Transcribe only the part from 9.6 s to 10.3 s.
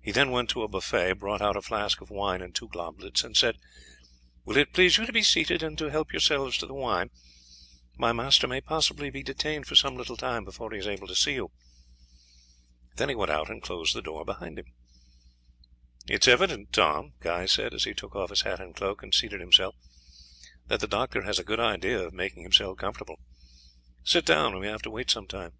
for some little